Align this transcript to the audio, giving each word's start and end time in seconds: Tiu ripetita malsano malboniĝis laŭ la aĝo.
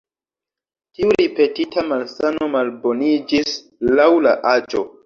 Tiu 0.99 1.11
ripetita 1.21 1.85
malsano 1.91 2.49
malboniĝis 2.57 3.57
laŭ 3.97 4.11
la 4.29 4.37
aĝo. 4.57 4.89